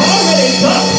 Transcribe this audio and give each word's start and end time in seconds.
already 0.00 0.60
done. 0.60 0.97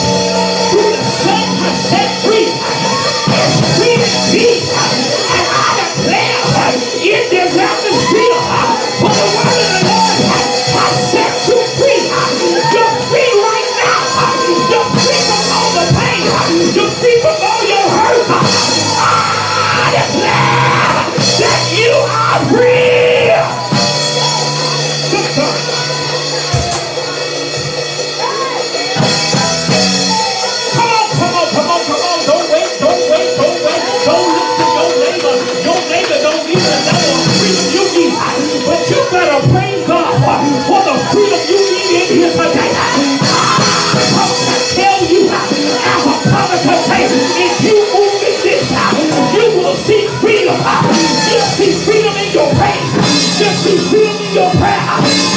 See 53.59 53.78
freedom 53.78 54.16
in 54.18 54.34
your 54.36 54.52
prayer. 54.52 54.81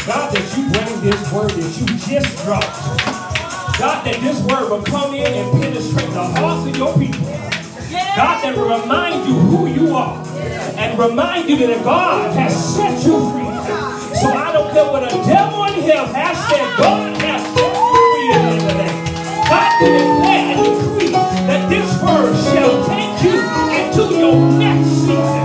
God, 0.05 0.35
that 0.35 0.57
you 0.57 0.67
bring 0.67 0.99
this 0.99 1.31
word 1.31 1.51
that 1.51 1.79
you 1.79 1.85
just 1.95 2.43
dropped. 2.43 2.67
God, 3.79 4.05
that 4.05 4.19
this 4.19 4.41
word 4.43 4.69
will 4.69 4.83
come 4.83 5.15
in 5.15 5.25
and 5.25 5.61
penetrate 5.61 6.11
the 6.11 6.23
hearts 6.23 6.67
of 6.67 6.75
your 6.75 6.91
people. 6.97 7.23
God, 8.15 8.43
that 8.43 8.53
will 8.57 8.81
remind 8.81 9.25
you 9.25 9.33
who 9.33 9.67
you 9.67 9.95
are 9.95 10.19
and 10.75 10.99
remind 10.99 11.49
you 11.49 11.55
that 11.67 11.83
God 11.85 12.35
has 12.35 12.51
set 12.75 12.99
you 13.05 13.15
free. 13.31 13.47
So 14.19 14.27
I 14.27 14.51
don't 14.51 14.73
care 14.73 14.91
what 14.91 15.03
a 15.03 15.15
devil 15.23 15.63
in 15.71 15.79
hell 15.87 16.07
has 16.07 16.35
said, 16.51 16.77
God 16.77 17.15
has 17.21 17.41
set 17.55 17.71
you 17.71 17.95
free 18.11 18.29
in 18.35 18.59
the 18.59 18.73
name. 18.83 19.05
God 19.47 19.71
will 19.79 19.93
declare 20.03 20.43
and 20.51 20.59
decree 20.67 21.11
that 21.47 21.69
this 21.69 21.89
word 22.03 22.35
shall 22.51 22.75
take 22.91 23.23
you 23.23 23.39
into 23.79 24.19
your 24.19 24.35
next 24.59 24.89
season. 24.89 25.42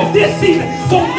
of 0.00 1.17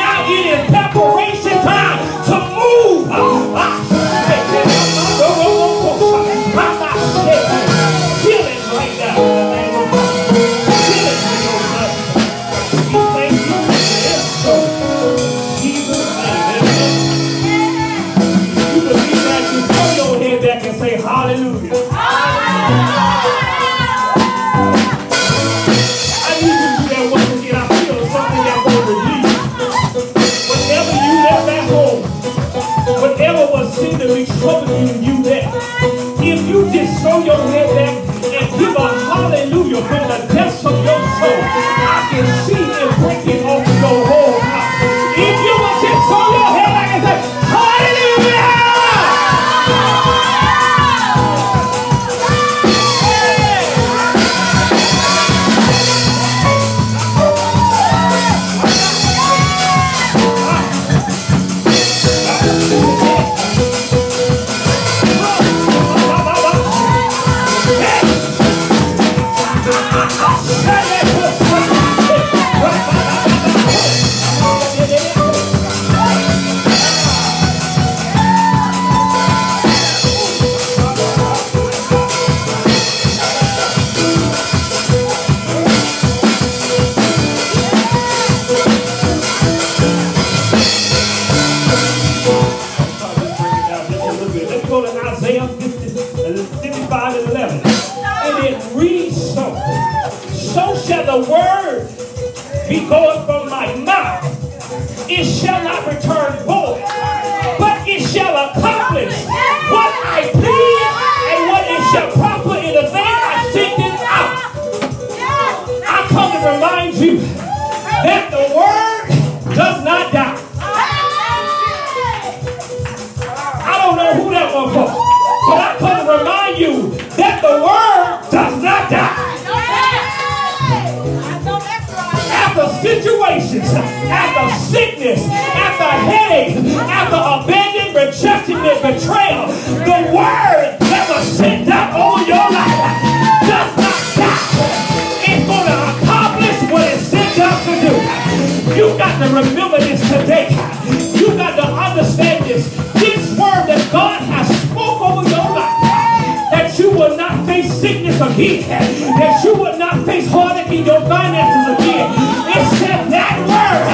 this 158.20 158.36
again. 158.36 159.16
That 159.20 159.44
you 159.44 159.56
will 159.56 159.78
not 159.78 160.06
face 160.06 160.28
heartache 160.28 160.72
in 160.72 160.86
your 160.86 161.02
finances 161.08 161.76
again. 161.80 162.12
It 162.52 162.66
said 162.80 163.08
that 163.12 163.36
word 163.48 163.88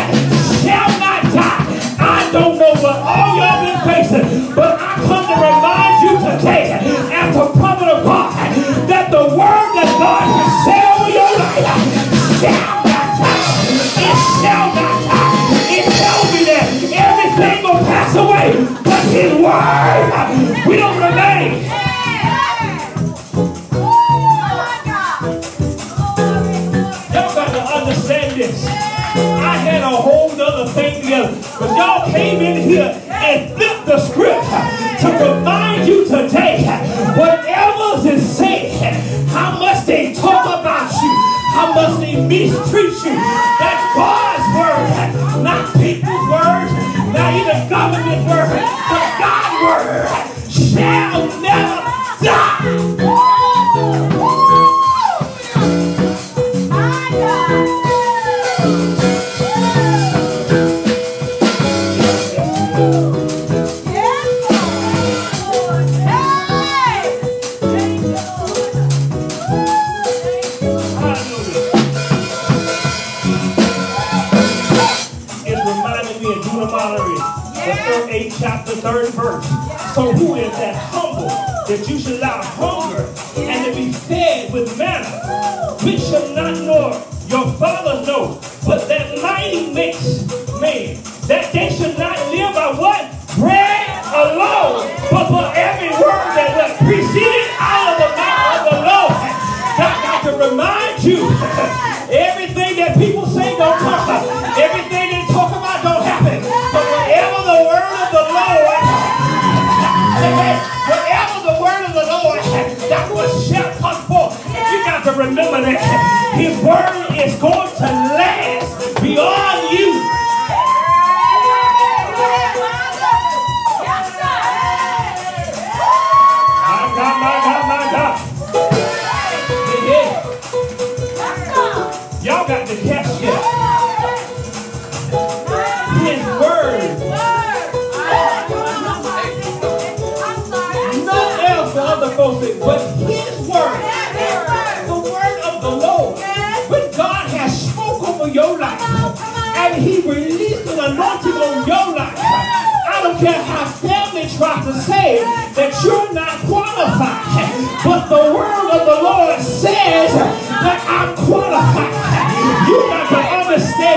shall 0.61 0.89
not 0.99 1.21
die. 1.33 1.65
I 1.99 2.29
don't 2.31 2.57
know 2.57 2.73
what 2.81 2.97
all 3.05 3.37
y'all 3.37 3.61
been 3.61 3.81
facing, 3.85 4.55
but 4.55 4.79
I 4.81 4.95
come 5.05 5.25
to 5.29 5.35
remind 5.37 5.95
you 6.01 6.13
today, 6.17 6.73
as 7.13 7.35
a 7.35 7.49
prophet 7.53 7.87
of 7.87 8.03
God, 8.03 8.33
that 8.89 9.11
the 9.11 9.23
word 9.29 9.69
that 9.77 9.91
God 9.97 10.25
has 10.25 10.51
said 10.65 10.85
over 10.89 11.09
your 11.09 11.31
life 11.37 11.65
shall 12.41 12.81
not 12.81 13.07
die. 13.21 13.45
It 14.01 14.17
shall 14.41 14.67
not 14.73 14.95
die. 15.05 15.33
It 15.69 15.85
tells 15.85 16.27
me 16.33 16.41
that 16.49 16.65
everything 16.93 17.63
will 17.63 17.81
pass 17.85 18.15
away, 18.15 18.57
but 18.83 19.03
his 19.13 19.33
word, 19.37 20.65
will 20.65 20.93
remain. 20.99 21.84
whatever 37.13 38.07
is 38.09 38.37
said, 38.37 38.93
how 39.29 39.59
much 39.59 39.85
they 39.85 40.13
talk 40.13 40.45
about 40.45 40.91
you, 40.91 41.11
how 41.53 41.73
much 41.73 41.99
they 41.99 42.15
mistreat 42.15 42.93
you, 43.05 43.54
We 85.83 85.97
shall 85.97 86.27
not 86.35 86.57
nor 86.63 86.91
your 87.27 87.51
father 87.53 88.05
know, 88.05 88.39
but 88.65 88.87
that 88.87 89.21
mighty 89.21 89.73
mix. 89.73 90.24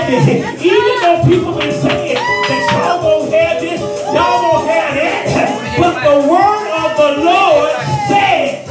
Even 0.09 0.95
though 1.03 1.21
people 1.23 1.53
been 1.53 1.71
saying 1.71 2.15
that 2.15 2.61
y'all 2.73 3.03
won't 3.03 3.31
have 3.31 3.61
this, 3.61 3.79
y'all 3.79 4.41
won't 4.41 4.67
have 4.67 4.95
that, 4.95 5.77
but 5.77 5.93
the 6.01 6.15
word 6.27 6.65
of 6.81 6.97
the 6.97 7.09
Lord 7.25 7.69
says 8.09 8.65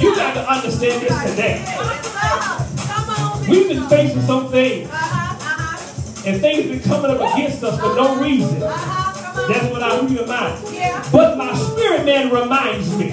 you 0.00 0.16
got 0.16 0.34
to 0.34 0.50
understand 0.50 1.02
this 1.02 1.30
today. 1.30 1.62
We've 3.48 3.68
been 3.68 3.88
facing 3.88 4.22
some 4.22 4.50
things, 4.50 4.90
and 6.26 6.40
things 6.40 6.66
been 6.66 6.82
coming 6.82 7.12
up 7.12 7.34
against 7.34 7.62
us 7.62 7.78
for 7.78 7.94
no 7.94 8.20
reason. 8.20 8.58
That's 8.58 9.70
what 9.70 9.82
I 9.82 10.00
read 10.00 10.18
in 10.18 10.28
mind. 10.28 10.60
But 11.12 11.38
my 11.38 11.54
spirit 11.54 12.04
man 12.04 12.32
reminds 12.32 12.90
me 12.96 13.10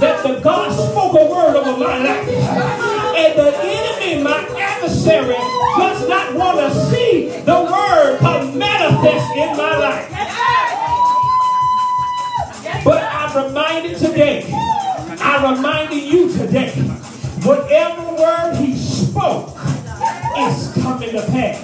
that 0.00 0.22
the 0.22 0.40
God 0.40 0.72
spoke 0.72 1.12
a 1.12 1.26
word 1.26 1.56
over 1.56 1.78
my 1.78 1.98
life. 1.98 2.28
And 2.28 3.38
the 3.38 3.54
enemy, 3.62 4.22
my 4.22 4.40
adversary, 4.58 5.34
does 5.76 6.08
not 6.08 6.34
want 6.34 6.58
to 6.58 6.74
see 6.86 7.28
the 7.40 7.60
word 7.70 8.18
come 8.18 8.56
manifest 8.58 9.36
in 9.36 9.56
my 9.56 9.76
life. 9.76 10.08
But 12.82 13.02
I'm 13.02 13.46
reminded 13.46 13.98
today, 13.98 14.50
I'm 15.20 15.54
reminding 15.56 16.04
you 16.06 16.32
today, 16.32 16.70
whatever 17.44 18.02
word 18.14 18.56
he 18.56 18.76
spoke 18.76 19.50
is 20.38 20.72
coming 20.82 21.10
to 21.10 21.22
pass. 21.26 21.60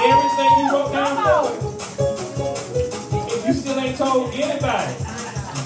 Everything 0.00 0.50
you 0.58 0.72
wrote 0.72 0.92
down, 0.92 1.67
told 4.18 4.34
anybody, 4.34 4.94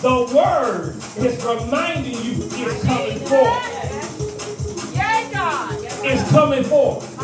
the 0.02 0.16
word 0.36 0.94
is 1.16 1.42
reminding 1.42 2.12
you 2.12 2.34
it's 2.52 2.84
coming 2.84 3.18
forth. 3.20 3.62
It's 6.04 6.30
coming 6.30 6.64
forth. 6.64 7.18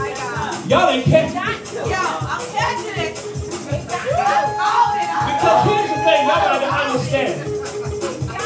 Y'all 0.69 0.89
ain't 0.89 1.05
catching 1.05 1.37
it. 1.37 1.75
Yo, 1.75 1.83
I'm 1.93 2.41
catching 2.53 2.97
it. 3.05 3.15
Because 5.35 5.65
here's 5.67 5.89
the 5.91 5.97
thing, 5.97 6.23
y'all 6.29 6.41
gotta 6.49 6.71
understand. 6.87 7.33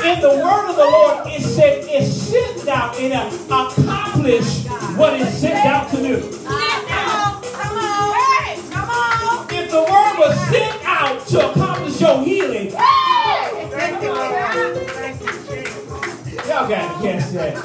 In 0.02 0.20
the 0.20 0.30
word 0.44 0.70
of 0.70 0.76
the 0.76 0.82
Lord, 0.82 1.26
it 1.28 1.42
said 1.42 1.84
it's 1.84 2.10
sent 2.10 2.68
out 2.68 2.98
and 2.98 3.12
accomplished 3.44 4.66
what 4.96 5.20
it's 5.20 5.38
sent 5.38 5.64
out 5.66 5.88
to 5.90 5.96
do. 5.98 6.20
Come 6.44 6.56
on. 6.98 7.42
Come 7.44 7.76
on. 8.90 9.46
If 9.54 9.70
the 9.70 9.82
word 9.82 10.18
was 10.18 10.34
sent 10.50 10.71
out 11.02 11.26
to 11.26 11.50
accomplish 11.50 12.00
your 12.00 12.22
healing, 12.22 12.70
y'all 16.46 16.68
got 16.68 16.68
to 16.68 17.02
catch 17.02 17.30
that. 17.32 17.56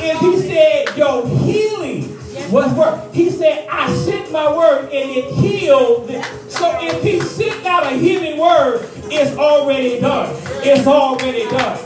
If 0.00 0.20
he 0.20 0.38
said 0.40 0.96
your 0.96 1.26
healing 1.26 2.18
was 2.50 2.72
work, 2.74 3.12
he 3.14 3.30
said, 3.30 3.66
I 3.68 3.92
sent 3.94 4.30
my 4.30 4.54
word 4.54 4.84
and 4.92 5.10
it 5.10 5.32
healed. 5.34 6.10
So 6.50 6.76
if 6.80 7.02
he 7.02 7.20
sent 7.20 7.64
out 7.64 7.90
a 7.90 7.96
healing 7.96 8.38
word, 8.38 8.86
it's 9.04 9.36
already 9.36 10.00
done. 10.00 10.34
It's 10.62 10.86
already 10.86 11.44
done. 11.44 11.78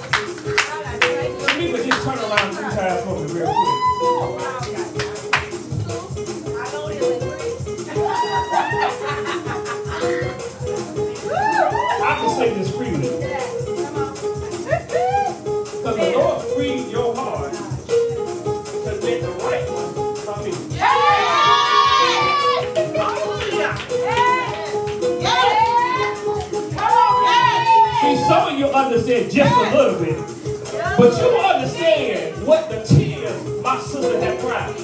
People 1.59 1.79
just 1.85 2.03
turn 2.05 2.19
around 2.19 2.55
three 2.55 2.71
times 2.71 3.05
for 3.05 3.21
me 3.21 3.41
real 3.41 3.53
quick. 3.53 4.68
Just 29.31 29.55
a 29.55 29.77
little 29.77 30.05
bit. 30.05 30.17
But 30.97 31.21
you 31.21 31.29
understand 31.39 32.47
what 32.47 32.69
the 32.69 32.83
tears 32.85 33.63
my 33.63 33.79
sister 33.81 34.21
had 34.21 34.39
cried. 34.41 34.75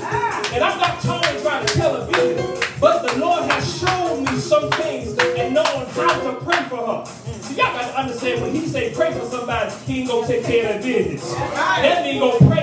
And 0.52 0.62
I'm 0.62 0.78
not 0.78 1.00
trying 1.00 1.36
to 1.36 1.42
try 1.42 1.64
to 1.64 1.74
tell 1.74 1.96
a 1.96 2.06
business, 2.06 2.78
but 2.80 3.08
the 3.08 3.18
Lord 3.18 3.50
has 3.50 3.78
shown 3.80 4.24
me 4.24 4.38
some 4.38 4.70
things 4.72 5.16
and 5.18 5.54
knowing 5.54 5.86
how 5.86 6.30
to 6.30 6.40
pray 6.44 6.62
for 6.68 6.76
her. 6.76 7.06
See, 7.42 7.54
y'all 7.56 7.72
got 7.72 7.88
to 7.90 7.98
understand 7.98 8.42
when 8.42 8.54
he 8.54 8.66
say 8.66 8.92
pray 8.94 9.12
for 9.12 9.26
somebody, 9.26 9.74
he 9.86 10.00
ain't 10.00 10.08
gonna 10.08 10.26
take 10.26 10.44
care 10.44 10.76
of 10.76 10.82
their 10.82 11.04
business. 11.04 11.34
That 11.34 12.04
means 12.04 12.20
gonna 12.20 12.50
pray 12.50 12.53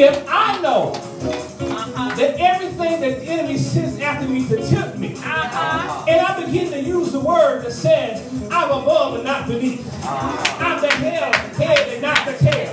If 0.00 0.24
I 0.28 0.60
know 0.62 0.92
Uh-huh. 1.60 2.14
that 2.14 2.38
everything 2.38 3.00
that 3.00 3.18
the 3.20 3.24
enemy 3.26 3.58
sends 3.58 4.00
after 4.00 4.28
me 4.28 4.46
to 4.48 4.56
tempt 4.68 4.96
me, 4.98 5.14
Uh-huh. 5.16 6.04
and 6.06 6.20
I 6.20 6.40
begin 6.44 6.70
to 6.70 6.80
use 6.80 7.10
the 7.12 7.18
word 7.20 7.64
that 7.64 7.72
says, 7.72 8.22
I'm 8.50 8.70
above 8.70 9.14
and 9.16 9.24
not 9.24 9.48
beneath. 9.48 9.84
I'm 10.06 10.80
the 10.80 10.88
head, 10.88 11.34
head 11.56 11.88
and 11.88 12.02
not 12.02 12.24
the 12.24 12.32
tail. 12.34 12.70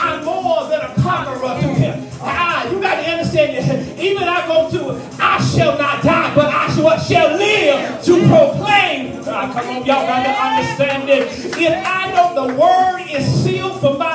I'm 0.00 0.22
more 0.24 0.68
than 0.68 0.80
a 0.82 0.94
conqueror 1.00 1.60
to 1.62 1.68
him. 1.68 2.06
Ah, 2.20 2.68
you 2.70 2.78
got 2.80 2.96
to 3.02 3.10
understand. 3.10 3.98
Even 3.98 4.24
I 4.28 4.46
go 4.46 4.70
to, 4.70 5.00
I 5.18 5.40
shall 5.42 5.78
not 5.78 6.02
die, 6.02 6.34
but 6.34 6.46
I 6.52 6.68
shall, 6.74 6.98
shall 7.00 7.36
live 7.38 8.02
to 8.04 8.12
proclaim. 8.28 9.22
Ah, 9.26 9.50
come 9.52 9.68
on, 9.78 9.84
y'all 9.86 10.06
got 10.06 10.22
to 10.22 10.30
understand 10.30 11.08
this. 11.08 11.56
If 11.56 11.86
I 11.86 12.12
know 12.12 12.46
the 12.46 12.54
word 12.54 13.00
is 13.10 13.24
sealed 13.42 13.80
for 13.80 13.94
my 13.96 13.96
life, 13.96 14.02
I 14.04 14.10
got 14.10 14.13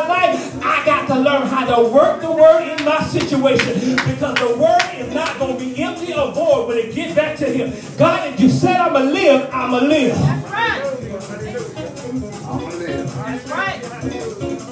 to 1.10 1.20
learn 1.20 1.48
how 1.48 1.66
to 1.76 1.90
work 1.90 2.22
the 2.22 2.32
word 2.32 2.68
in 2.68 2.86
my 2.86 3.02
situation 3.04 3.96
because 3.96 4.36
the 4.36 4.56
word 4.58 4.82
is 4.96 5.14
not 5.14 5.38
going 5.40 5.58
to 5.58 5.66
be 5.66 5.82
empty 5.82 6.14
or 6.14 6.32
void 6.32 6.68
when 6.68 6.78
it 6.78 6.94
gets 6.94 7.16
back 7.16 7.38
to 7.38 7.46
him. 7.46 7.74
God, 7.98 8.32
if 8.32 8.40
you 8.40 8.50
said 8.50 8.78
I'm 8.78 8.94
going 8.94 9.08
to 9.08 9.14
live, 9.14 9.50
I'm 9.52 9.72
going 9.72 9.84
to 9.84 9.90
live. 9.90 10.16
That's 10.16 10.52
right. 10.52 10.86
I'm 12.46 12.60
going 12.60 12.72
to 12.72 12.78
live. 12.78 13.16
That's 13.16 13.50
right. 13.50 13.82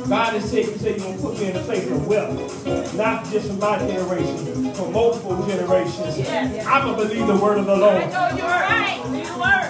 God 0.08 0.34
has 0.34 0.50
said, 0.50 0.66
you 0.66 0.78
said 0.78 0.98
you're 0.98 1.08
going 1.08 1.18
to 1.18 1.22
put 1.22 1.40
me 1.40 1.50
in 1.50 1.56
a 1.58 1.64
place 1.64 1.90
of 1.90 2.08
wealth, 2.08 2.96
not 2.96 3.26
just 3.26 3.48
for 3.48 3.54
my 3.56 3.78
generation, 3.80 4.74
for 4.76 4.90
multiple 4.92 5.46
generations. 5.48 6.18
Yeah, 6.18 6.54
yeah. 6.54 6.72
I'm 6.72 6.86
going 6.86 6.98
to 6.98 7.16
believe 7.16 7.28
the 7.28 7.36
word 7.36 7.58
of 7.58 7.66
the 7.66 7.76
Lord. 7.76 7.98
I 7.98 8.06
know 8.06 8.38
you're 8.38 8.48
right. 8.48 9.02
You 9.26 9.38
were. 9.38 9.68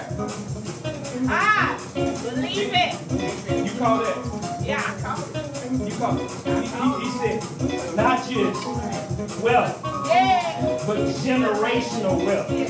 I 1.30 1.80
believe 1.95 2.71
it. 2.73 3.65
You 3.65 3.80
call 3.80 3.99
that? 3.99 4.57
Yeah. 4.67 4.84
You 5.71 5.88
it? 5.88 6.32
He, 6.43 7.06
he, 7.06 7.10
said, 7.17 7.95
not 7.95 8.30
just 8.30 8.67
wealth, 9.41 9.82
Yeah. 10.08 10.84
but 10.86 10.97
generational 11.23 12.25
wealth. 12.25 12.51
Yeah. 12.51 12.67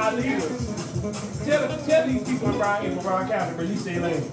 Our 0.00 0.12
leaders, 0.14 1.44
tell, 1.44 1.78
tell 1.86 2.06
these 2.08 2.24
people 2.26 2.48
in 2.48 2.56
Brown, 2.56 2.86
in 2.86 2.98
Brown 3.00 3.28
County 3.28 3.58
release 3.58 3.84
their 3.84 4.00
land. 4.00 4.24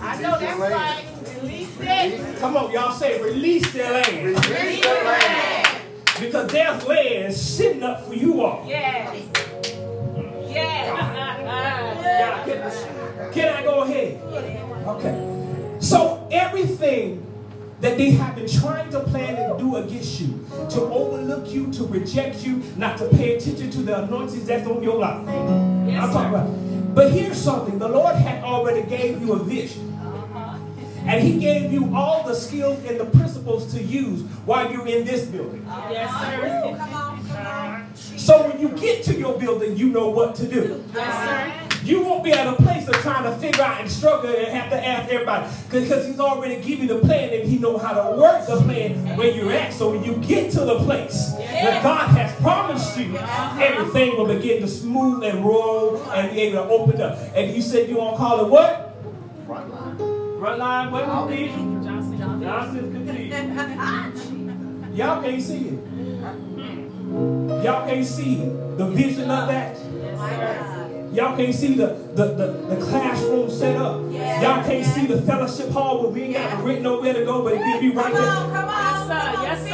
I 0.00 0.22
know 0.22 0.38
that's 0.38 0.60
right. 0.60 1.04
Release 1.42 1.76
it. 1.80 2.38
Come 2.38 2.56
on, 2.56 2.70
y'all 2.70 2.92
say 2.92 3.20
release 3.20 3.72
their 3.72 3.90
land. 3.90 4.26
Release 4.26 4.84
it. 4.84 5.82
Because 6.20 6.52
there's 6.52 6.86
land 6.86 7.34
sitting 7.34 7.82
up 7.82 8.06
for 8.06 8.14
you 8.14 8.42
all. 8.42 8.64
Yes. 8.64 9.47
Yes. 10.48 10.86
Yeah, 12.20 12.44
can, 12.44 13.32
can 13.32 13.54
I 13.54 13.62
go 13.62 13.82
ahead? 13.82 14.22
Okay. 14.88 15.76
So 15.80 16.26
everything 16.30 17.24
that 17.80 17.96
they 17.96 18.10
have 18.10 18.34
been 18.34 18.48
trying 18.48 18.90
to 18.90 19.00
plan 19.00 19.36
and 19.36 19.58
do 19.58 19.76
against 19.76 20.20
you, 20.20 20.44
to 20.70 20.80
overlook 20.80 21.48
you, 21.48 21.72
to 21.72 21.84
reject 21.84 22.44
you, 22.44 22.62
not 22.76 22.98
to 22.98 23.08
pay 23.08 23.36
attention 23.36 23.70
to 23.70 23.82
the 23.82 24.02
anointings 24.02 24.46
that's 24.46 24.66
on 24.66 24.82
your 24.82 24.98
life. 24.98 25.24
Yes, 25.86 26.02
I'm 26.02 26.12
talking 26.12 26.32
sir. 26.32 26.38
about. 26.38 26.94
But 26.94 27.12
here's 27.12 27.40
something: 27.40 27.78
the 27.78 27.88
Lord 27.88 28.16
had 28.16 28.42
already 28.42 28.82
gave 28.88 29.22
you 29.22 29.34
a 29.34 29.38
vision. 29.38 29.92
Uh-huh. 29.94 30.58
And 31.06 31.22
he 31.22 31.38
gave 31.38 31.72
you 31.72 31.94
all 31.94 32.24
the 32.26 32.34
skills 32.34 32.84
and 32.84 32.98
the 32.98 33.06
principles 33.06 33.72
to 33.72 33.82
use 33.82 34.22
while 34.44 34.70
you're 34.70 34.86
in 34.86 35.04
this 35.04 35.24
building. 35.26 35.64
Yes, 35.90 36.10
sir. 36.20 36.76
So 38.28 38.46
when 38.46 38.60
you 38.60 38.68
get 38.68 39.02
to 39.04 39.14
your 39.14 39.38
building, 39.38 39.74
you 39.78 39.88
know 39.88 40.10
what 40.10 40.34
to 40.34 40.46
do. 40.46 40.84
Yes. 40.92 41.82
You 41.82 42.02
won't 42.02 42.22
be 42.22 42.30
at 42.30 42.46
a 42.46 42.62
place 42.62 42.86
of 42.86 42.94
trying 42.96 43.24
to 43.24 43.34
figure 43.38 43.64
out 43.64 43.80
and 43.80 43.90
struggle 43.90 44.28
and 44.28 44.48
have 44.48 44.68
to 44.68 44.86
ask 44.86 45.10
everybody 45.10 45.50
because 45.70 46.06
he's 46.06 46.20
already 46.20 46.60
given 46.60 46.88
you 46.88 46.94
the 46.94 47.00
plan 47.06 47.32
and 47.32 47.48
he 47.48 47.58
know 47.58 47.78
how 47.78 47.94
to 47.94 48.20
work 48.20 48.46
the 48.46 48.58
plan 48.58 49.16
where 49.16 49.30
you're 49.30 49.50
at. 49.50 49.72
So 49.72 49.92
when 49.92 50.04
you 50.04 50.16
get 50.16 50.52
to 50.52 50.60
the 50.60 50.78
place 50.80 51.32
that 51.38 51.82
God 51.82 52.08
has 52.18 52.38
promised 52.42 52.98
you, 52.98 53.16
uh-huh. 53.16 53.64
everything 53.64 54.18
will 54.18 54.26
begin 54.26 54.60
to 54.60 54.68
smooth 54.68 55.24
and 55.24 55.42
roll 55.42 55.96
and 56.10 56.30
be 56.30 56.42
able 56.42 56.64
to 56.64 56.68
open 56.68 57.00
up. 57.00 57.16
And 57.34 57.56
you 57.56 57.62
said 57.62 57.88
you 57.88 57.96
want 57.96 58.16
to 58.16 58.18
call 58.18 58.44
it 58.44 58.50
what? 58.50 58.94
Frontline 59.46 59.96
Frontline. 60.38 60.90
what? 60.90 61.30
Cathedral? 61.30 61.82
Johnson. 61.82 62.18
Johnson. 62.18 62.42
Johnson 62.42 63.06
Cathedral. 63.06 64.92
Y'all 64.94 65.22
can't 65.22 65.42
see 65.42 65.68
it. 65.68 65.97
Y'all 67.62 67.86
can't 67.88 68.06
see 68.06 68.36
the 68.36 68.86
vision 68.94 69.30
of 69.30 69.48
that. 69.48 69.76
Y'all 71.12 71.36
can't 71.36 71.54
see 71.54 71.74
the, 71.74 71.86
the, 72.14 72.34
the, 72.34 72.74
the 72.74 72.84
classroom 72.86 73.50
set 73.50 73.76
up. 73.76 74.00
Y'all 74.12 74.62
can't 74.64 74.84
see 74.86 75.06
the 75.06 75.20
fellowship 75.22 75.70
hall 75.70 76.02
where 76.02 76.10
we 76.12 76.22
ain't 76.22 76.34
got 76.34 76.62
written 76.62 76.82
nowhere 76.84 77.14
to 77.14 77.24
go, 77.24 77.42
but 77.42 77.54
it 77.54 77.58
give 77.72 77.82
you 77.82 77.92
right 77.94 78.12
there. 78.12 78.22
Yes, 78.22 79.06
sir. 79.06 79.42
Yes, 79.42 79.60
sir. 79.62 79.68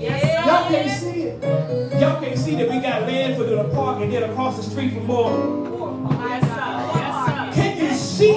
Yes, 0.00 0.22
sir. 0.22 0.28
Y'all 0.46 0.68
can't 0.68 0.90
see 1.00 1.22
it. 1.22 2.00
Y'all 2.00 2.20
can't 2.20 2.38
see 2.38 2.54
that 2.56 2.68
we 2.68 2.80
got 2.80 3.02
land 3.02 3.36
for 3.36 3.44
the 3.44 3.64
park 3.74 4.00
and 4.02 4.12
then 4.12 4.22
across 4.30 4.56
the 4.56 4.62
street 4.62 4.94
for 4.94 5.00
more. 5.00 5.30
Yes, 6.10 6.42
sir. 6.42 6.56
Yes, 6.98 7.14
sir. 7.20 7.52
Can 7.54 7.76
you 7.78 7.92
see? 7.94 8.34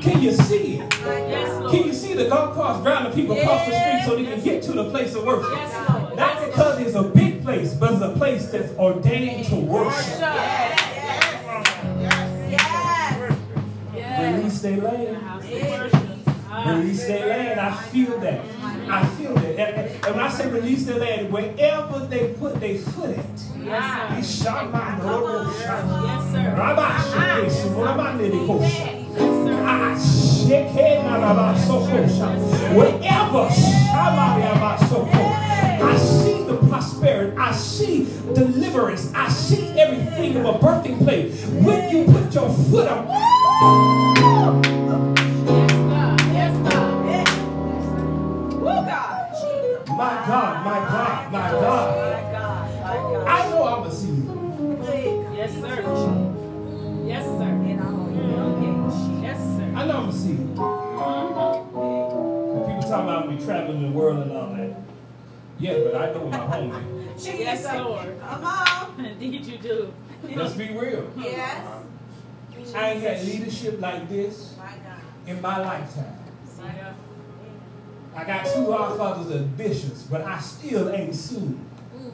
Can 0.00 0.22
you 0.22 0.32
see 0.32 0.78
it? 0.78 0.94
Yes, 1.00 1.60
Lord. 1.60 1.72
Can 1.72 1.86
you 1.86 1.92
see 1.92 2.14
the 2.14 2.28
golf 2.28 2.54
carts 2.54 2.82
driving 2.82 3.12
people 3.12 3.36
across 3.36 3.66
the 3.66 3.72
street 3.72 4.02
so 4.04 4.16
they 4.16 4.24
can 4.24 4.40
get 4.44 4.62
to 4.64 4.72
the 4.72 4.90
place 4.90 5.14
of 5.14 5.24
worship? 5.24 6.07
Not 6.18 6.44
because 6.46 6.80
it's 6.80 6.96
a 6.96 7.02
big 7.04 7.42
place, 7.44 7.74
but 7.74 7.92
it's 7.92 8.02
a 8.02 8.10
place 8.10 8.50
that's 8.50 8.72
ordained 8.78 9.46
to 9.46 9.56
worship. 9.56 10.18
Release 14.20 14.60
their 14.62 14.76
land. 14.78 15.16
House 15.18 15.44
of 15.44 15.50
worship. 15.50 16.02
Ah, 16.50 16.74
Release 16.74 17.06
their 17.06 17.26
land. 17.28 17.60
I 17.60 17.72
feel 17.72 18.18
that. 18.18 18.40
I 18.90 19.06
feel 19.06 19.34
that. 19.34 19.44
And, 19.58 19.60
and- 20.04 20.16
when 20.16 20.24
I 20.24 20.28
say 20.30 20.50
release 20.50 20.86
their 20.86 20.98
land, 20.98 21.30
wherever 21.32 22.00
they 22.06 22.34
put 22.34 22.58
their 22.58 22.78
foot 22.78 23.10
at, 23.16 23.24
Yes, 23.62 24.28
sir. 24.28 24.44
shot 24.44 24.72
my 24.72 25.00
Lord. 25.02 25.46
Yes, 25.48 26.32
sir. 26.32 26.54
Rabbi 26.56 26.96
Sheke, 26.98 28.18
I 38.78 39.28
see 39.28 39.70
everything 39.76 40.36
of 40.36 40.44
a 40.44 40.52
birthing 40.56 41.02
place. 41.02 41.44
When 41.46 41.90
you 41.90 42.04
put 42.04 42.32
your 42.32 42.48
foot 42.48 42.86
up, 42.86 43.27
Yeah, 65.58 65.78
but 65.84 65.94
I 65.96 66.12
know 66.12 66.20
where 66.20 66.30
my 66.30 66.46
home 66.56 67.08
Yes, 67.18 67.64
Lord. 67.74 68.20
Come 68.20 68.44
on. 68.44 69.04
Indeed 69.04 69.44
you 69.44 69.58
do. 69.58 69.92
Let's 70.34 70.54
be 70.54 70.70
real. 70.76 71.10
Yes. 71.16 71.66
I 72.74 72.90
ain't 72.90 73.02
had 73.02 73.24
leadership 73.24 73.80
like 73.80 74.08
this 74.08 74.54
My 74.58 74.64
God. 74.66 75.00
in 75.26 75.40
my 75.42 75.58
lifetime. 75.58 76.18
Yeah. 76.64 76.92
I 78.14 78.24
got 78.24 78.46
two 78.46 78.66
godfathers 78.66 79.30
as 79.32 79.42
bishops, 79.42 80.02
but 80.02 80.22
I 80.22 80.38
still 80.40 80.90
ain't 80.90 81.14
seen. 81.14 81.64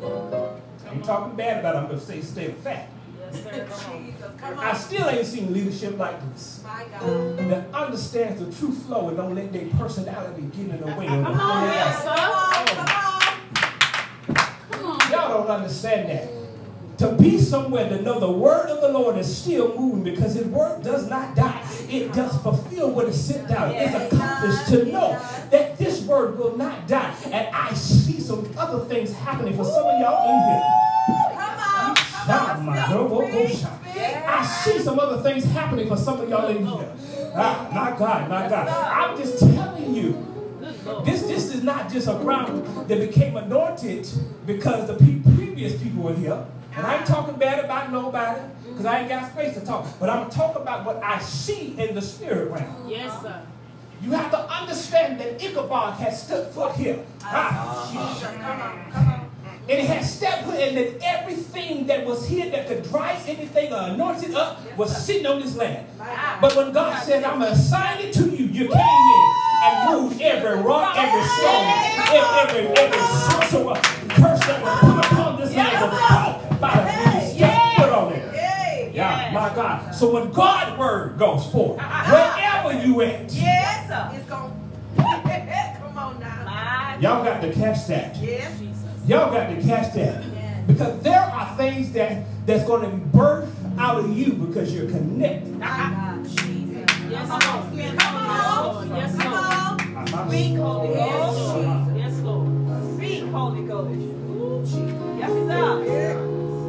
I 0.02 0.92
ain't 0.92 1.04
talking 1.04 1.34
bad 1.36 1.60
about 1.60 1.74
them, 1.74 1.86
but 1.88 2.02
say 2.02 2.20
state 2.20 2.50
of 2.50 2.56
fact. 2.58 2.90
Yes, 3.32 3.42
sir. 3.42 3.66
Come 3.70 3.94
on. 3.94 4.06
Jesus. 4.06 4.58
I 4.58 4.74
still 4.74 5.08
ain't 5.08 5.26
seen 5.26 5.52
leadership 5.52 5.98
like 5.98 6.32
this. 6.32 6.62
My 6.64 6.84
God. 6.90 7.38
That 7.38 7.74
understands 7.74 8.44
the 8.44 8.52
true 8.58 8.72
flow 8.72 9.08
and 9.08 9.16
don't 9.16 9.34
let 9.34 9.52
their 9.52 9.66
personality 9.78 10.42
get 10.42 10.60
in 10.68 10.80
the 10.80 10.86
way. 10.86 11.06
of 11.06 11.18
the 11.18 11.24
Come 11.24 11.40
on, 11.40 11.62
flow. 11.62 11.72
yes, 11.72 12.02
sir. 12.02 12.93
Don't 15.34 15.48
understand 15.48 16.08
that. 16.08 16.28
To 16.98 17.12
be 17.12 17.38
somewhere 17.38 17.88
to 17.88 18.02
know 18.02 18.20
the 18.20 18.30
word 18.30 18.68
of 18.70 18.80
the 18.80 18.88
Lord 18.88 19.18
is 19.18 19.36
still 19.36 19.76
moving 19.76 20.04
because 20.04 20.34
his 20.34 20.46
word 20.46 20.82
does 20.82 21.10
not 21.10 21.34
die. 21.34 21.60
It 21.88 22.12
does 22.12 22.40
fulfill 22.40 22.90
what 22.90 23.08
is 23.08 23.20
sent 23.20 23.50
out. 23.50 23.74
It's 23.74 23.94
accomplished 24.12 24.68
to 24.68 24.84
know 24.92 25.20
that 25.50 25.76
this 25.76 26.02
word 26.02 26.38
will 26.38 26.56
not 26.56 26.86
die. 26.86 27.14
And 27.24 27.48
I 27.48 27.74
see 27.74 28.20
some 28.20 28.48
other 28.56 28.84
things 28.84 29.12
happening 29.12 29.56
for 29.56 29.64
some 29.64 29.84
of 29.84 30.00
y'all 30.00 30.30
in 30.30 30.50
here. 30.50 30.62
Come 31.34 31.58
on. 31.58 31.96
Come 31.96 32.68
on. 32.68 32.90
double 32.90 33.28
Speak, 33.28 33.48
bullshot. 33.48 33.80
I 34.26 34.46
see 34.46 34.78
some 34.78 34.98
other 35.00 35.20
things 35.22 35.44
happening 35.46 35.88
for 35.88 35.96
some 35.96 36.20
of 36.20 36.28
y'all 36.28 36.46
in 36.46 36.64
here. 36.64 36.96
Ah, 37.34 37.68
my 37.72 37.98
God, 37.98 38.30
my 38.30 38.48
God. 38.48 38.68
I'm 38.68 39.16
just 39.18 39.40
telling 39.40 39.94
you. 39.94 40.43
Good 40.84 40.92
Lord. 40.92 41.06
This 41.06 41.22
this 41.22 41.54
is 41.54 41.62
not 41.62 41.90
just 41.90 42.08
a 42.08 42.14
ground 42.14 42.88
that 42.88 43.00
became 43.00 43.36
anointed 43.36 44.06
because 44.46 44.86
the 44.86 44.94
pe- 44.94 45.20
previous 45.36 45.80
people 45.82 46.02
were 46.04 46.14
here. 46.14 46.44
And 46.76 46.86
I 46.86 46.98
ain't 46.98 47.06
talking 47.06 47.36
bad 47.36 47.64
about 47.64 47.90
nobody 47.92 48.40
because 48.68 48.84
I 48.84 49.00
ain't 49.00 49.08
got 49.08 49.30
space 49.32 49.54
to 49.54 49.64
talk. 49.64 49.86
But 50.00 50.10
I'm 50.10 50.28
talking 50.30 50.60
about 50.62 50.84
what 50.84 51.02
I 51.02 51.20
see 51.20 51.74
in 51.78 51.94
the 51.94 52.02
spirit 52.02 52.50
realm. 52.50 52.88
Yes, 52.88 53.22
sir. 53.22 53.40
You 54.02 54.10
have 54.10 54.30
to 54.32 54.38
understand 54.52 55.18
that 55.20 55.42
Ichabod 55.42 55.94
has 55.94 56.24
stood 56.26 56.48
foot 56.48 56.74
here. 56.74 56.98
Ah, 57.22 57.88
Jesus. 57.90 58.28
Come 58.28 58.60
on. 58.60 58.92
Come 58.92 59.08
on. 59.08 59.30
and 59.70 59.78
it 59.80 59.86
has 59.86 60.12
stepped 60.14 60.44
foot, 60.44 60.56
and 60.56 60.76
that 60.76 60.98
everything 61.02 61.86
that 61.86 62.04
was 62.04 62.26
here 62.28 62.50
that 62.50 62.66
could 62.66 62.82
dry 62.82 63.18
anything 63.26 63.72
or 63.72 63.78
anoint 63.88 64.22
it 64.24 64.34
up 64.34 64.60
was 64.76 64.94
sitting 65.06 65.24
on 65.26 65.40
this 65.40 65.56
land. 65.56 65.86
But 66.40 66.54
when 66.56 66.72
God 66.72 67.02
said, 67.02 67.24
I'm 67.24 67.38
going 67.38 67.52
to 67.52 67.58
assign 67.58 68.00
it 68.00 68.12
to 68.14 68.28
you, 68.28 68.44
you 68.46 68.68
came 68.68 68.76
in 68.76 69.23
moved 69.90 70.20
every 70.20 70.60
rock, 70.62 70.96
every 70.96 71.22
stone, 71.22 71.66
every, 72.14 72.60
every, 72.60 72.76
every 72.76 72.98
sorcerer, 73.30 73.80
curse 74.10 74.40
that 74.46 74.62
was 74.62 74.80
put 74.80 75.12
upon 75.12 75.40
this 75.40 75.54
land 75.54 75.80
was 75.80 75.90
broke 75.90 76.60
by 76.60 76.74
the 76.80 77.28
you 77.28 77.34
stepped 77.36 77.76
foot 77.80 77.90
on 77.90 78.12
it. 78.12 78.94
Yeah, 78.94 79.30
my 79.32 79.48
God. 79.54 79.94
So 79.94 80.12
when 80.12 80.30
God's 80.32 80.78
word 80.78 81.18
goes 81.18 81.50
forth, 81.50 81.78
wherever 81.80 82.72
you 82.86 83.02
at, 83.02 83.32
Yes. 83.32 84.14
It's 84.14 84.28
going. 84.28 84.52
Come 84.96 85.98
on 85.98 86.20
now. 86.20 86.96
Y'all 87.00 87.24
got 87.24 87.40
to 87.40 87.52
catch 87.52 87.86
that. 87.88 88.16
Yes. 88.16 88.58
Jesus. 88.58 88.84
Y'all 89.06 89.32
got 89.32 89.48
to 89.48 89.60
catch 89.62 89.94
that. 89.94 90.24
Because 90.66 91.02
there 91.02 91.20
are 91.20 91.56
things 91.56 91.92
that 91.92 92.24
that's 92.46 92.64
going 92.64 92.88
to 92.88 92.96
be 92.96 93.02
birthed 93.18 93.50
out 93.78 93.98
of 94.04 94.16
you 94.16 94.32
because 94.32 94.74
you're 94.74 94.88
connected. 94.88 95.60
Yes, 97.14 97.28
Lord. 97.30 97.74
Yes, 97.74 97.94
Lord. 98.64 98.88
Yes, 98.90 99.14
Lord. 99.24 100.28
Speak, 100.28 100.56
Holy 100.58 100.94
Ghost. 100.94 101.96
Yes, 101.96 102.20
Lord. 102.20 102.48
Speak, 102.96 103.24
Holy 103.30 103.62
Ghost. 103.62 104.74
Yes, 105.18 105.30
sir. 105.48 105.70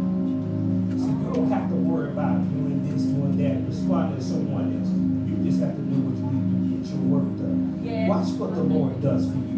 So 0.98 1.06
you 1.10 1.26
don't 1.34 1.50
have 1.50 1.66
to 1.70 1.74
worry 1.74 2.10
about 2.12 2.38
doing 2.48 2.78
this, 2.86 3.02
doing 3.02 3.36
that, 3.42 3.56
responding 3.66 4.18
to 4.18 4.22
someone 4.22 4.66
else. 4.78 4.90
You 5.28 5.34
just 5.50 5.60
have 5.62 5.74
to 5.74 5.82
do 5.82 5.96
what 5.98 6.14
you 6.14 6.26
need 6.30 6.46
to 6.54 6.58
get 6.78 6.94
your 6.94 7.02
work 7.10 7.28
done. 7.42 8.06
Watch 8.06 8.28
what 8.38 8.54
the 8.54 8.62
Lord 8.62 9.02
does 9.02 9.26
for 9.26 9.36
you. 9.36 9.49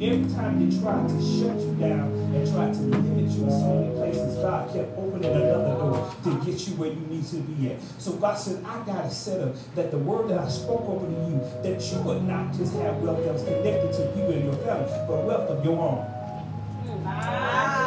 Every 0.00 0.32
time 0.32 0.62
they 0.62 0.80
try 0.80 0.94
to 1.02 1.18
shut 1.20 1.58
you 1.58 1.74
down 1.74 2.12
and 2.32 2.46
try 2.52 2.70
to 2.70 2.78
limit 2.78 3.30
you 3.32 3.42
in 3.44 3.50
so 3.50 3.74
many 3.74 3.96
places, 3.96 4.36
God 4.36 4.72
kept 4.72 4.96
opening 4.96 5.24
another 5.24 5.74
door 5.74 6.14
to 6.22 6.44
get 6.46 6.68
you 6.68 6.74
where 6.76 6.90
you 6.90 7.00
need 7.10 7.26
to 7.26 7.36
be 7.38 7.72
at. 7.72 7.80
So 7.98 8.12
God 8.12 8.38
said, 8.38 8.64
I 8.64 8.84
got 8.86 9.02
to 9.02 9.10
set 9.10 9.40
up 9.40 9.56
that 9.74 9.90
the 9.90 9.98
word 9.98 10.28
that 10.30 10.38
I 10.38 10.48
spoke 10.48 10.82
over 10.88 11.04
to 11.04 11.12
you, 11.12 11.40
that 11.64 11.82
you 11.82 12.00
would 12.02 12.22
not 12.22 12.54
just 12.54 12.74
have 12.76 12.98
wealth 12.98 13.24
that 13.24 13.32
was 13.32 13.42
connected 13.42 13.92
to 13.94 14.02
you 14.16 14.24
and 14.26 14.44
your 14.44 14.54
family, 14.64 14.86
but 15.08 15.24
wealth 15.24 15.50
of 15.50 15.64
your 15.64 15.80
own. 15.80 16.06
Ah, 17.04 17.77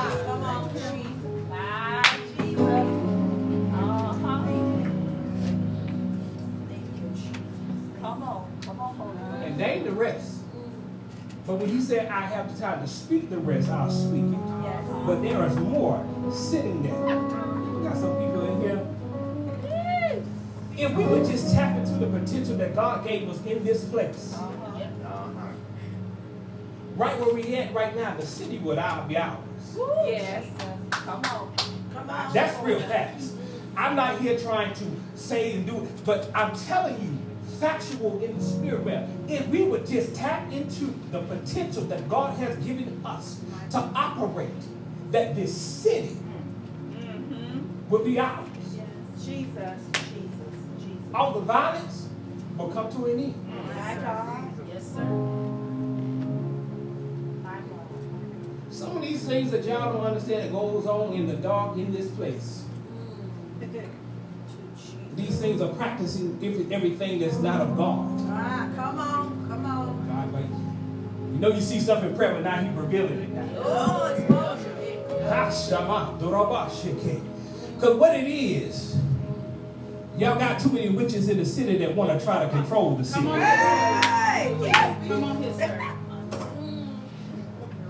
But 11.52 11.60
when 11.60 11.70
he 11.70 11.82
said, 11.82 12.08
I 12.08 12.22
have 12.22 12.54
the 12.54 12.62
time 12.62 12.80
to 12.80 12.88
speak 12.88 13.30
the 13.30 13.38
rest, 13.38 13.68
I'll 13.68 13.92
speak 13.92 14.24
it. 14.24 14.40
Yes. 14.64 14.86
But 15.06 15.22
there 15.22 15.46
is 15.46 15.56
more 15.58 16.02
sitting 16.32 16.82
there. 16.82 16.94
We 16.94 17.84
got 17.84 17.98
some 17.98 18.16
people 18.18 18.46
in 18.46 18.62
here. 18.62 18.88
If 20.78 20.96
we 20.96 21.04
would 21.04 21.26
just 21.26 21.54
tap 21.54 21.78
into 21.78 21.92
the 21.96 22.08
potential 22.08 22.56
that 22.56 22.74
God 22.74 23.06
gave 23.06 23.28
us 23.30 23.46
in 23.46 23.66
this 23.66 23.84
place, 23.84 24.38
right 26.96 27.20
where 27.20 27.34
we 27.34 27.54
at 27.58 27.74
right 27.74 27.98
now, 27.98 28.16
the 28.16 28.26
city 28.26 28.58
would 28.60 28.78
all 28.78 29.06
be 29.06 29.18
ours. 29.18 29.38
Yes. 30.06 30.46
Come 30.90 31.22
on. 31.26 31.54
Come 31.94 32.10
on. 32.10 32.34
That's 32.34 32.58
real 32.64 32.80
facts. 32.80 33.34
I'm 33.76 33.98
not 33.98 34.22
here 34.22 34.40
trying 34.40 34.74
to 34.76 34.86
say 35.16 35.56
and 35.58 35.66
do 35.66 35.84
it, 35.84 36.06
but 36.06 36.32
I'm 36.34 36.56
telling 36.56 36.94
you, 37.02 37.18
factual 37.62 38.22
in 38.24 38.38
the 38.38 38.44
spirit 38.44 38.80
realm. 38.84 39.08
If 39.30 39.48
we 39.48 39.62
would 39.64 39.86
just 39.88 40.16
tap 40.16 40.52
into 40.52 40.86
the 41.12 41.22
potential 41.22 41.84
that 41.84 42.10
God 42.10 42.36
has 42.40 42.58
given 42.58 43.00
us 43.06 43.40
to 43.70 43.78
operate, 43.78 44.50
that 45.12 45.36
this 45.36 45.56
city 45.56 46.18
Mm-hmm. 46.92 47.90
will 47.90 48.04
be 48.04 48.20
ours. 48.20 48.48
Jesus. 49.24 49.26
Jesus. 49.26 49.80
Jesus. 50.80 51.14
All 51.14 51.34
the 51.34 51.42
violence 51.42 52.08
will 52.58 52.70
come 52.70 52.90
to 52.92 53.06
an 53.06 53.20
end. 53.20 53.36
My 53.76 53.96
God. 53.96 54.50
Yes, 54.74 54.94
sir. 54.94 55.04
My 57.44 57.58
God. 57.60 57.88
Some 58.72 58.96
of 58.98 59.02
these 59.04 59.22
things 59.28 59.52
that 59.52 59.64
y'all 59.66 59.94
don't 59.94 60.06
understand 60.06 60.44
that 60.44 60.52
goes 60.52 60.86
on 60.88 61.14
in 61.14 61.28
the 61.28 61.36
dark 61.36 61.78
in 61.78 61.92
this 61.94 62.10
place. 62.12 62.64
These 65.22 65.40
things 65.40 65.62
are 65.62 65.70
practicing 65.70 66.38
every- 66.44 66.68
everything 66.74 67.20
that's 67.20 67.40
not 67.40 67.62
of 67.62 67.78
God. 67.78 68.08
Ah, 68.30 68.68
come 68.76 69.00
on, 69.00 69.48
come 69.50 69.66
on. 69.66 70.08
God, 70.08 70.34
like, 70.34 70.46
you 71.34 71.40
know 71.40 71.50
you 71.50 71.62
see 71.62 71.80
stuff 71.80 72.04
in 72.04 72.16
prayer, 72.16 72.34
but 72.34 72.44
now 72.44 72.58
He's 72.58 72.76
revealing 72.76 73.20
it 73.20 73.34
now. 73.34 73.48
Oh, 73.64 74.14
exposure. 74.16 74.76
Because 77.76 77.98
what 77.98 78.16
it 78.16 78.28
is, 78.28 78.98
y'all 80.18 80.38
got 80.38 80.60
too 80.60 80.70
many 80.72 80.90
witches 80.90 81.30
in 81.30 81.38
the 81.38 81.46
city 81.46 81.78
that 81.80 81.96
want 81.96 82.18
to 82.18 82.24
try 82.24 82.44
to 82.44 82.50
control 82.50 82.96
the 82.96 83.06
city. 83.06 83.28
Hey, 83.28 84.56
yes. 84.62 85.08
Come 85.08 85.24
on 85.24 85.42
here, 85.44 85.54
sir. 85.54 85.82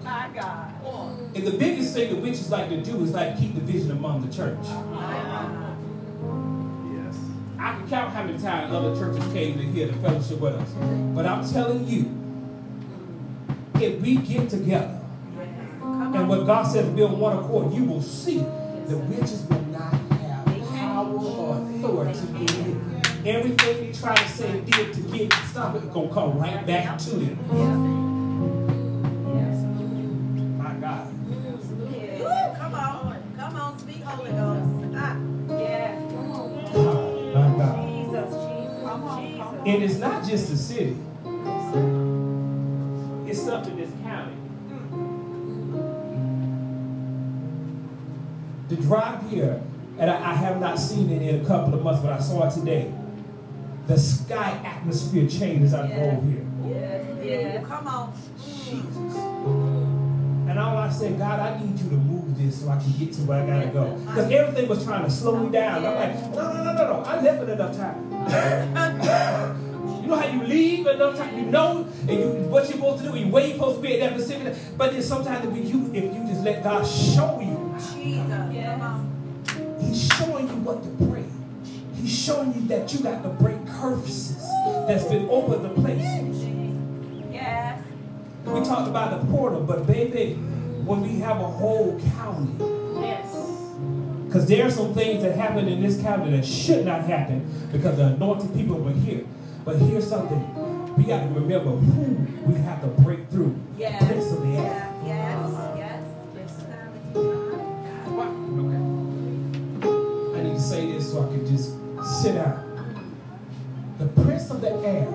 My 0.03 0.29
God. 0.35 0.67
And 1.33 1.47
the 1.47 1.51
biggest 1.57 1.93
thing 1.93 2.13
the 2.13 2.21
witches 2.21 2.49
like 2.51 2.69
to 2.69 2.81
do 2.81 3.01
is 3.03 3.11
like 3.13 3.37
keep 3.39 3.55
division 3.55 3.91
among 3.91 4.25
the 4.27 4.33
church. 4.33 4.57
I 4.61 4.67
can 4.67 5.20
count 7.91 8.13
how 8.13 8.23
many 8.23 8.39
times 8.39 8.73
other 8.73 8.95
churches 8.95 9.33
came 9.33 9.57
to 9.57 9.63
hear 9.65 9.87
the 9.87 9.93
fellowship 9.95 10.39
with 10.39 10.55
us. 10.55 10.69
But 11.13 11.25
I'm 11.25 11.45
telling 11.45 11.85
you, 11.85 12.09
if 13.81 13.99
we 13.99 14.15
get 14.15 14.49
together 14.49 14.97
and 15.83 16.29
what 16.29 16.45
God 16.45 16.63
says 16.63 16.87
be 16.95 17.03
on 17.03 17.19
one 17.19 17.37
accord, 17.39 17.73
you 17.73 17.83
will 17.83 18.01
see 18.01 18.37
the 18.37 18.97
witches 18.97 19.45
will 19.49 19.61
not 19.65 19.91
have 19.91 20.69
power 20.69 21.05
or 21.05 21.57
authority 21.57 22.27
in 22.29 22.45
it. 22.45 23.27
Everything 23.27 23.77
they 23.81 23.91
try 23.91 24.15
to 24.15 24.29
say 24.29 24.49
and 24.51 24.71
did 24.71 24.93
to 24.93 25.01
get 25.01 25.33
stop 25.51 25.75
it 25.75 25.91
gonna 25.93 26.13
come 26.13 26.39
right 26.39 26.65
back 26.65 26.97
to 26.97 27.09
them. 27.09 28.10
And 39.71 39.83
it's 39.83 39.99
not 39.99 40.27
just 40.27 40.49
the 40.49 40.57
city. 40.57 40.97
It's 43.25 43.39
stuff 43.39 43.65
in 43.69 43.77
this 43.77 43.89
county. 44.03 44.35
The 48.67 48.75
drive 48.75 49.29
here, 49.29 49.61
and 49.97 50.11
I, 50.11 50.31
I 50.31 50.33
have 50.33 50.59
not 50.59 50.77
seen 50.77 51.09
it 51.09 51.21
in 51.21 51.41
a 51.41 51.47
couple 51.47 51.73
of 51.73 51.83
months, 51.83 52.01
but 52.01 52.11
I 52.11 52.19
saw 52.19 52.49
it 52.49 52.53
today. 52.53 52.93
The 53.87 53.97
sky 53.97 54.59
atmosphere 54.65 55.29
changes 55.29 55.73
as 55.73 55.79
I 55.79 55.87
drove 55.87 56.25
here. 56.25 56.45
Yes. 56.67 57.05
Yes. 57.23 57.65
Come 57.65 57.87
on. 57.87 58.13
Jesus. 58.43 59.15
And 60.49 60.59
all 60.59 60.75
I 60.75 60.89
said, 60.89 61.17
God, 61.17 61.39
I 61.39 61.63
need 61.63 61.79
you 61.79 61.89
to 61.91 61.95
move 61.95 62.37
this 62.37 62.61
so 62.61 62.69
I 62.69 62.77
can 62.77 62.91
get 62.99 63.13
to 63.13 63.21
where 63.21 63.41
I 63.41 63.47
gotta 63.47 63.67
go. 63.67 63.95
Because 64.05 64.29
everything 64.31 64.67
was 64.67 64.83
trying 64.83 65.05
to 65.05 65.09
slow 65.09 65.37
me 65.37 65.49
down. 65.49 65.85
I'm 65.85 65.95
like, 65.95 66.15
no, 66.35 66.51
no, 66.51 66.61
no, 66.61 66.73
no, 66.73 66.87
no. 66.87 67.03
I 67.05 67.21
left 67.21 67.43
it 67.43 67.49
enough 67.49 67.77
time. 67.77 68.10
You 68.27 70.07
know 70.07 70.15
how 70.15 70.27
you 70.27 70.43
leave 70.43 70.87
enough 70.87 71.17
time, 71.17 71.37
you 71.37 71.45
know, 71.45 71.87
and 72.01 72.09
you 72.11 72.25
what 72.49 72.63
you're 72.63 72.73
supposed 72.73 73.03
to 73.03 73.09
do, 73.11 73.15
and 73.17 73.31
where 73.31 73.45
you're 73.45 73.55
supposed 73.55 73.77
to 73.77 73.81
be 73.81 73.99
at 73.99 74.09
that 74.11 74.19
specific. 74.19 74.55
But 74.77 74.91
then 74.93 75.01
sometimes 75.01 75.45
if 75.45 75.69
you 75.73 75.91
if 75.93 76.03
you 76.13 76.25
just 76.27 76.43
let 76.43 76.63
God 76.63 76.85
show 76.85 77.39
you, 77.39 77.75
Jesus. 77.93 78.51
He's 79.81 80.07
showing 80.13 80.47
you 80.47 80.55
what 80.55 80.83
to 80.83 81.05
pray. 81.09 81.25
He's 81.95 82.11
showing 82.17 82.53
you 82.53 82.61
that 82.67 82.93
you 82.93 82.99
got 83.01 83.23
to 83.23 83.29
break 83.29 83.65
curses 83.67 84.37
that's 84.87 85.05
been 85.05 85.27
over 85.29 85.57
the 85.57 85.69
place. 85.69 86.01
Yes. 87.31 87.81
We 88.45 88.61
talked 88.61 88.87
about 88.87 89.21
the 89.21 89.27
portal, 89.31 89.61
but 89.61 89.85
baby, 89.87 90.33
when 90.85 91.01
we 91.01 91.19
have 91.19 91.39
a 91.39 91.47
whole 91.47 91.99
county, 92.17 92.53
Yes. 93.01 93.30
Because 94.31 94.47
there 94.47 94.65
are 94.65 94.71
some 94.71 94.93
things 94.93 95.21
that 95.23 95.35
happen 95.35 95.67
in 95.67 95.81
this 95.81 96.01
cabinet 96.01 96.31
that 96.31 96.45
should 96.45 96.85
not 96.85 97.03
happen 97.03 97.45
because 97.69 97.97
the 97.97 98.05
anointed 98.05 98.53
people 98.55 98.77
were 98.77 98.93
here. 98.93 99.25
But 99.65 99.75
here's 99.75 100.07
something. 100.07 100.95
We 100.95 101.03
got 101.03 101.23
to 101.23 101.29
remember 101.37 101.71
who 101.71 102.49
we 102.49 102.57
have 102.61 102.79
to 102.79 102.87
break 103.03 103.27
through. 103.27 103.59
Yes. 103.77 104.01
Prince 104.05 104.31
of 104.31 104.41
the 104.43 104.53
air. 104.53 104.93
Yeah, 105.05 105.49
yes, 105.49 105.77
yes. 105.77 106.03
This 106.33 106.63
time 106.63 106.93
is 106.95 107.03
time. 107.11 107.51
Okay. 109.83 110.39
I 110.39 110.43
need 110.43 110.53
to 110.53 110.61
say 110.61 110.93
this 110.93 111.11
so 111.11 111.23
I 111.23 111.27
can 111.27 111.45
just 111.45 111.73
sit 112.21 112.35
down. 112.35 113.13
The 113.99 114.07
Prince 114.23 114.49
of 114.49 114.61
the 114.61 114.71
Air 114.71 115.11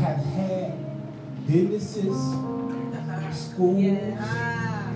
have 0.00 0.18
had 0.18 1.46
businesses, 1.46 2.14
schools, 3.32 3.82
Yeah. 3.82 4.18
Ah, 4.20 4.92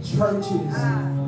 churches 0.00 0.74
ah, 0.76 1.21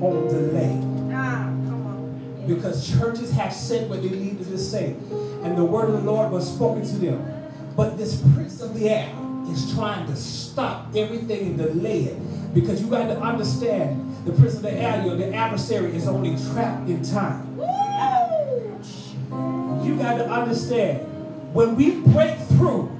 on 0.00 0.28
delay. 0.28 0.80
ah, 1.12 1.44
come 1.66 1.86
on. 1.86 2.44
because 2.46 2.88
churches 2.98 3.32
have 3.32 3.52
said 3.52 3.88
what 3.90 4.02
they 4.02 4.10
needed 4.10 4.46
to 4.46 4.58
say, 4.58 4.94
and 5.42 5.56
the 5.56 5.64
word 5.64 5.90
of 5.90 6.04
the 6.04 6.10
Lord 6.10 6.30
was 6.30 6.52
spoken 6.52 6.82
to 6.82 6.96
them. 6.96 7.34
But 7.76 7.96
this 7.96 8.20
prince 8.34 8.60
of 8.60 8.74
the 8.74 8.88
air 8.88 9.12
is 9.50 9.72
trying 9.74 10.06
to 10.06 10.16
stop 10.16 10.94
everything 10.94 11.46
and 11.46 11.58
delay 11.58 12.04
it 12.04 12.54
because 12.54 12.80
you 12.80 12.88
got 12.88 13.06
to 13.06 13.18
understand 13.20 14.04
the 14.24 14.32
prince 14.32 14.56
of 14.56 14.62
the 14.62 14.72
air, 14.72 15.02
the 15.16 15.34
adversary 15.34 15.94
is 15.94 16.08
only 16.08 16.36
trapped 16.52 16.88
in 16.88 17.02
time. 17.02 17.58
You 19.84 19.96
got 19.96 20.18
to 20.18 20.28
understand 20.28 21.06
when 21.54 21.76
we 21.76 22.00
break 22.00 22.38
through, 22.40 22.90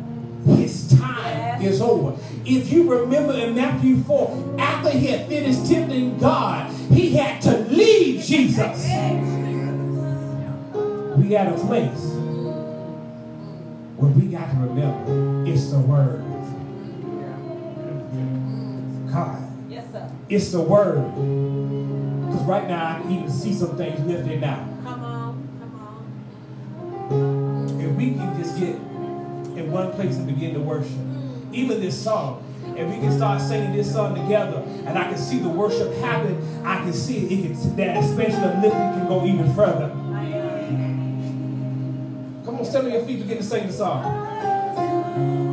his 0.47 0.97
time 0.99 1.61
is 1.61 1.81
over. 1.81 2.19
If 2.47 2.73
you 2.73 2.91
remember 2.91 3.35
in 3.35 3.55
Matthew 3.55 4.03
4, 4.05 4.57
after 4.59 4.91
he 4.91 5.09
had 5.09 5.29
finished 5.29 5.67
tempting 5.67 6.19
God, 6.19 6.73
he 6.91 7.17
had 7.17 7.41
to 7.43 7.59
leave 7.59 8.23
Jesus. 8.25 8.85
We 11.17 11.29
got 11.29 11.49
a 11.49 11.59
place 11.67 12.05
where 13.97 14.11
we 14.13 14.29
got 14.29 14.51
to 14.51 14.57
remember 14.57 15.51
it's 15.51 15.71
the 15.71 15.79
word. 15.79 16.25
God. 19.13 19.49
It's 20.29 20.53
the 20.53 20.61
word. 20.61 21.05
Because 22.27 22.45
right 22.45 22.69
now 22.69 22.97
I 22.97 23.01
can 23.01 23.11
even 23.13 23.31
see 23.31 23.55
some 23.55 23.77
things 23.77 23.99
lifted 24.01 24.43
now. 24.43 24.69
Come 24.85 25.05
on, 25.05 25.49
come 25.59 25.75
on. 27.11 27.81
If 27.81 27.91
we 27.97 28.13
can 28.13 28.37
just 28.39 28.59
get 28.59 28.75
in 29.59 29.73
one 29.73 29.93
place 29.93 30.17
and 30.17 30.27
begin 30.27 30.55
to 30.55 30.61
worship. 30.61 30.91
Mm. 30.91 31.55
Even 31.55 31.81
this 31.81 32.01
song, 32.01 32.45
if 32.77 32.89
we 32.89 32.99
can 32.99 33.13
start 33.17 33.41
singing 33.41 33.73
this 33.73 33.93
song 33.93 34.15
together 34.15 34.63
and 34.87 34.99
I 34.99 35.05
can 35.05 35.19
see 35.19 35.39
the 35.39 35.49
worship 35.49 35.93
happen, 35.95 36.37
I 36.65 36.77
can 36.77 36.93
see 36.93 37.27
it, 37.27 37.33
it 37.33 37.43
can, 37.43 37.77
that 37.77 37.97
expansion 37.97 38.43
of 38.45 38.63
lifting 38.63 38.71
can 38.73 39.09
go 39.09 39.25
even 39.27 39.53
further. 39.55 39.89
Come 42.45 42.59
on, 42.59 42.65
stand 42.65 42.87
on 42.87 42.93
your 42.93 43.05
feet, 43.05 43.21
begin 43.21 43.39
to 43.39 43.43
sing 43.43 43.67
the 43.67 43.73
song. 43.73 45.48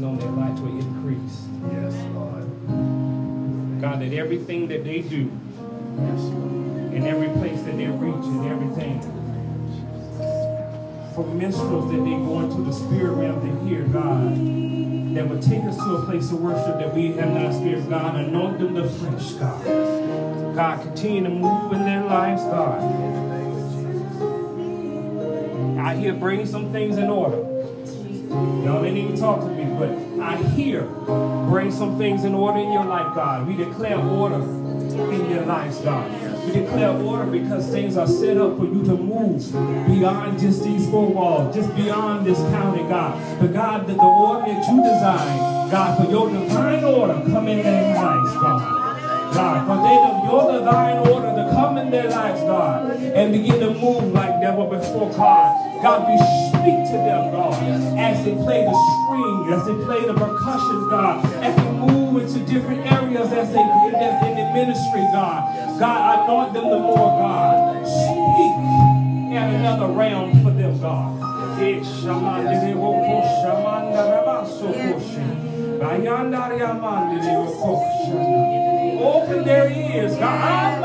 The 0.00 0.06
on 0.06 0.18
their 0.18 0.30
life 0.30 0.58
will 0.60 0.78
increase. 0.78 1.46
Yes, 1.70 1.94
Lord. 2.14 2.44
God, 3.80 4.00
that 4.00 4.12
everything 4.12 4.68
that 4.68 4.84
they 4.84 5.00
do, 5.00 5.30
yes, 5.98 6.20
in 6.94 7.06
every 7.06 7.28
place 7.28 7.62
that 7.62 7.76
they 7.76 7.86
reach, 7.86 8.24
and 8.24 8.46
everything, 8.50 9.00
for 11.14 11.26
minstrels 11.26 11.90
that 11.92 11.98
they 11.98 12.16
go 12.16 12.40
into 12.40 12.62
the 12.62 12.72
spirit 12.72 13.12
realm 13.12 13.40
to 13.40 13.68
hear, 13.68 13.82
God, 13.82 14.34
that 15.14 15.28
would 15.28 15.42
take 15.42 15.62
us 15.64 15.76
to 15.76 15.96
a 15.96 16.04
place 16.06 16.30
of 16.32 16.40
worship 16.40 16.78
that 16.78 16.94
we 16.94 17.12
have 17.12 17.30
not 17.30 17.46
experienced, 17.46 17.88
God, 17.88 18.16
anoint 18.16 18.58
them 18.58 18.76
afresh, 18.76 19.32
God. 19.32 19.64
God, 20.56 20.82
continue 20.82 21.24
to 21.24 21.30
move 21.30 21.72
in 21.72 21.84
their 21.84 22.04
lives, 22.04 22.42
God. 22.42 22.80
I 25.78 25.94
hear 25.96 26.14
bring 26.14 26.46
some 26.46 26.72
things 26.72 26.96
in 26.96 27.10
order. 27.10 27.43
Y'all 28.64 28.82
didn't 28.82 28.96
even 28.96 29.14
talk 29.14 29.40
to 29.40 29.48
me, 29.48 29.64
but 29.78 29.90
I 30.24 30.36
hear 30.54 30.84
bring 31.50 31.70
some 31.70 31.98
things 31.98 32.24
in 32.24 32.34
order 32.34 32.60
in 32.60 32.72
your 32.72 32.86
life, 32.86 33.14
God. 33.14 33.46
We 33.46 33.56
declare 33.56 33.98
order 33.98 34.36
in 34.36 35.30
your 35.30 35.44
lives, 35.44 35.80
God. 35.80 36.10
We 36.46 36.60
declare 36.60 36.90
order 36.90 37.26
because 37.30 37.68
things 37.68 37.98
are 37.98 38.06
set 38.06 38.38
up 38.38 38.56
for 38.56 38.64
you 38.64 38.82
to 38.84 38.96
move 38.96 39.52
beyond 39.86 40.40
just 40.40 40.64
these 40.64 40.88
four 40.90 41.06
walls, 41.12 41.54
just 41.54 41.76
beyond 41.76 42.26
this 42.26 42.38
county, 42.38 42.82
God. 42.84 43.38
But 43.38 43.52
God, 43.52 43.86
that 43.86 43.96
the 43.96 44.02
order 44.02 44.46
that 44.46 44.66
you 44.66 44.82
design, 44.82 45.70
God, 45.70 46.02
for 46.02 46.10
your 46.10 46.30
divine 46.30 46.84
order 46.84 47.22
come 47.30 47.48
in 47.48 47.62
their 47.62 47.94
lives, 47.96 48.32
God. 48.32 49.34
God, 49.34 49.66
for 49.66 49.76
they 49.82 49.96
of 50.08 50.32
your 50.32 50.58
divine 50.58 51.06
order 51.08 51.36
to 51.36 51.50
come 51.52 51.76
in 51.76 51.90
their 51.90 52.08
lives, 52.08 52.40
God, 52.40 52.90
and 52.92 53.30
begin 53.30 53.60
to 53.60 53.74
move 53.74 54.12
like 54.14 54.40
never 54.40 54.64
before, 54.66 55.10
God. 55.10 55.82
God, 55.82 56.08
we 56.08 56.53
speak 56.64 56.80
to 56.88 56.96
them, 56.96 57.30
God, 57.30 57.52
as 58.00 58.24
they 58.24 58.32
play 58.32 58.64
the 58.64 58.72
string, 58.72 59.52
as 59.52 59.66
they 59.66 59.76
play 59.84 60.00
the 60.06 60.14
percussion, 60.14 60.88
God, 60.88 61.20
as 61.44 61.54
they 61.54 61.72
move 61.72 62.22
into 62.22 62.40
different 62.50 62.90
areas 62.90 63.30
as 63.32 63.52
they 63.52 63.60
as 63.60 64.22
in 64.24 64.34
the 64.34 64.52
ministry, 64.54 65.04
God. 65.12 65.44
God, 65.78 66.24
anoint 66.24 66.54
them 66.54 66.70
the 66.70 66.78
more, 66.78 67.12
God. 67.20 67.84
Speak 67.84 69.36
at 69.36 69.54
another 69.54 69.92
realm 69.92 70.42
for 70.42 70.50
them, 70.52 70.80
God. 70.80 71.20
Riamande 76.54 77.36
wo 77.36 77.46
ko. 77.60 77.72
Open 79.04 79.44
their 79.44 79.68
ears, 79.70 80.16
God, 80.16 80.80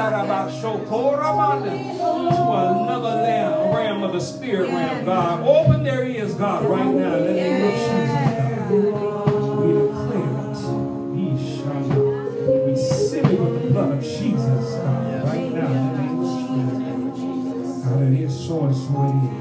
Amanda 0.00 0.50
rabasho 0.50 0.88
ko 0.88 1.16
ramanda, 1.16 1.70
to 1.70 2.46
another 2.88 3.22
realm, 3.22 3.74
realm 3.74 4.02
of 4.02 4.12
the 4.12 4.20
spirit 4.20 4.70
realm, 4.70 5.04
God. 5.04 5.40
Oh, 5.42 5.60
Open 5.60 5.84
their 5.84 6.04
ears, 6.04 6.34
God, 6.34 6.64
right 6.64 6.86
now 6.86 7.10
Let 7.10 7.26
the 7.26 7.32
name 7.34 7.64
of 7.64 7.72
Jesus, 7.74 8.10
God. 8.38 8.70
We 9.60 9.72
declare 9.74 10.30
it. 10.30 10.56
Ishana. 11.20 12.66
We 12.66 12.76
seal 12.76 13.26
it 13.26 13.40
with 13.40 13.62
the 13.62 13.68
blood 13.70 13.92
of 13.92 14.02
Jesus, 14.02 14.74
God, 14.74 15.24
right 15.28 15.52
now 15.52 15.66
in 15.66 15.92
the 15.92 15.98
name 15.98 17.08
of 17.08 17.14
Jesus. 17.14 17.84
God, 17.84 18.02
it 18.02 18.20
is 18.20 18.46
so 18.46 18.64
and 18.64 18.76
so 18.76 19.04
it 19.04 19.34
is. 19.34 19.39